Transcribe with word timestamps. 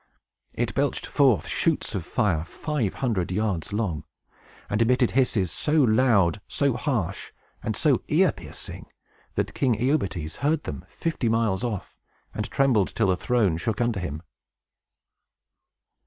It 0.53 0.73
belched 0.73 1.05
forth 1.05 1.45
shoots 1.47 1.93
of 1.93 2.03
fire 2.07 2.43
five 2.43 2.95
hundred 3.05 3.31
yards 3.31 3.71
long, 3.71 4.03
and 4.67 4.81
emitted 4.81 5.11
hisses 5.11 5.51
so 5.51 5.73
loud, 5.73 6.41
so 6.47 6.73
harsh, 6.73 7.31
and 7.61 7.75
so 7.75 8.01
ear 8.07 8.31
piercing, 8.31 8.87
that 9.35 9.53
King 9.53 9.75
Iobates 9.75 10.37
heard 10.37 10.63
them, 10.63 10.85
fifty 10.89 11.29
miles 11.29 11.63
off, 11.63 11.95
and 12.33 12.49
trembled 12.49 12.95
till 12.95 13.09
the 13.09 13.15
throne 13.15 13.57
shook 13.57 13.79
under 13.79 13.99
him. 13.99 14.23